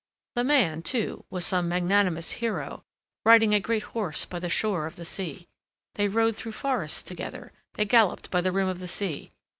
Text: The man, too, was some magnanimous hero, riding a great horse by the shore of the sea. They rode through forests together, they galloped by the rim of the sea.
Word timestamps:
The 0.33 0.43
man, 0.43 0.81
too, 0.81 1.25
was 1.29 1.45
some 1.45 1.69
magnanimous 1.69 2.31
hero, 2.41 2.83
riding 3.23 3.53
a 3.53 3.59
great 3.59 3.83
horse 3.83 4.25
by 4.25 4.39
the 4.39 4.49
shore 4.49 4.87
of 4.87 4.95
the 4.95 5.05
sea. 5.05 5.47
They 5.93 6.07
rode 6.07 6.35
through 6.35 6.53
forests 6.53 7.03
together, 7.03 7.51
they 7.75 7.85
galloped 7.85 8.31
by 8.31 8.41
the 8.41 8.51
rim 8.51 8.67
of 8.67 8.79
the 8.79 8.87
sea. 8.87 9.31